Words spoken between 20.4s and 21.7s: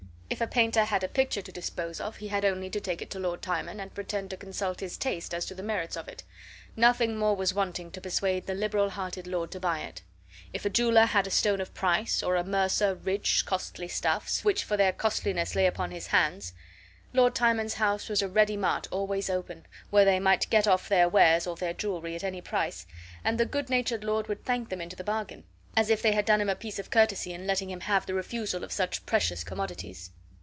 get off their wares or